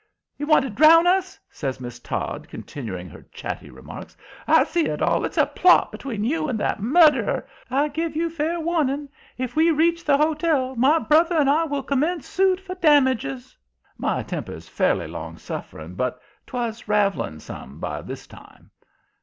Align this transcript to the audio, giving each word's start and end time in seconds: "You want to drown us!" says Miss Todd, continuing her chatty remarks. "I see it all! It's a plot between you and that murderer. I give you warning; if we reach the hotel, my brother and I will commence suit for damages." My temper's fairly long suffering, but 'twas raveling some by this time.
"You 0.35 0.47
want 0.47 0.63
to 0.63 0.71
drown 0.71 1.05
us!" 1.05 1.39
says 1.51 1.79
Miss 1.79 1.99
Todd, 1.99 2.47
continuing 2.49 3.07
her 3.07 3.21
chatty 3.31 3.69
remarks. 3.69 4.17
"I 4.47 4.63
see 4.63 4.87
it 4.87 4.99
all! 4.99 5.23
It's 5.25 5.37
a 5.37 5.45
plot 5.45 5.91
between 5.91 6.23
you 6.23 6.49
and 6.49 6.59
that 6.59 6.79
murderer. 6.81 7.47
I 7.69 7.87
give 7.87 8.15
you 8.15 8.31
warning; 8.61 9.09
if 9.37 9.55
we 9.55 9.69
reach 9.69 10.03
the 10.03 10.17
hotel, 10.17 10.75
my 10.75 10.97
brother 10.97 11.37
and 11.37 11.47
I 11.47 11.65
will 11.65 11.83
commence 11.83 12.27
suit 12.27 12.59
for 12.59 12.73
damages." 12.73 13.55
My 13.95 14.23
temper's 14.23 14.67
fairly 14.67 15.05
long 15.05 15.37
suffering, 15.37 15.93
but 15.93 16.19
'twas 16.47 16.87
raveling 16.87 17.39
some 17.39 17.79
by 17.79 18.01
this 18.01 18.25
time. 18.25 18.71